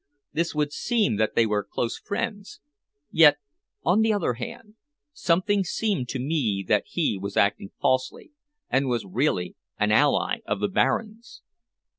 This 0.33 0.55
would 0.55 0.73
seem 0.73 1.17
that 1.17 1.35
they 1.35 1.45
were 1.45 1.63
close 1.63 1.99
friends; 1.99 2.59
yet, 3.11 3.37
on 3.83 4.01
the 4.01 4.11
other 4.11 4.33
hand, 4.33 4.73
something 5.13 5.63
seemed 5.63 6.09
to 6.09 6.17
tell 6.17 6.25
me 6.25 6.65
that 6.67 6.85
he 6.87 7.19
was 7.21 7.37
acting 7.37 7.69
falsely, 7.79 8.31
and 8.67 8.87
was 8.89 9.05
really 9.05 9.55
an 9.77 9.91
ally 9.91 10.39
of 10.47 10.59
the 10.59 10.69
Baron's. 10.69 11.43